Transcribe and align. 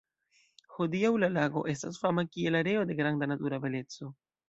Hodiaŭ 0.77 1.11
la 1.25 1.29
lago 1.35 1.63
estas 1.75 2.01
fama 2.07 2.25
kiel 2.33 2.61
areo 2.65 2.89
de 2.93 3.01
granda 3.03 3.33
natura 3.37 3.65
beleco. 3.69 4.15